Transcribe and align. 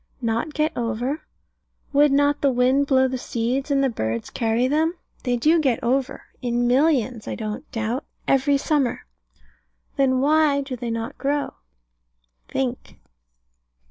Not 0.23 0.55
get 0.55 0.75
over? 0.75 1.21
Would 1.93 2.11
not 2.11 2.41
the 2.41 2.49
wind 2.51 2.87
blow 2.87 3.07
the 3.07 3.19
seeds, 3.19 3.69
and 3.69 3.83
the 3.83 3.87
birds 3.89 4.31
carry 4.31 4.67
them? 4.67 4.95
They 5.21 5.37
do 5.37 5.59
get 5.59 5.77
over, 5.83 6.23
in 6.41 6.65
millions, 6.65 7.27
I 7.27 7.35
don't 7.35 7.71
doubt, 7.71 8.03
every 8.27 8.57
summer. 8.57 9.05
Then 9.97 10.19
why 10.19 10.61
do 10.61 10.75
they 10.75 10.89
not 10.89 11.19
grow? 11.19 11.53
Think. 12.47 12.99